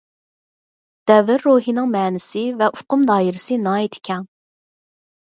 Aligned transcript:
دەۋر 1.09 1.43
روھىنىڭ 1.47 1.91
مەنىسى 1.95 2.41
ۋە 2.61 2.69
ئۇقۇم 2.77 3.03
دائىرىسى 3.11 3.59
ناھايىتى 3.67 4.01
كەڭ. 4.09 4.25